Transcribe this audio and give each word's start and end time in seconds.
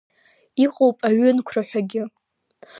Иҟоуп 0.63 0.97
аҩынқәра 1.07 1.63
ҳәагьы. 1.69 2.03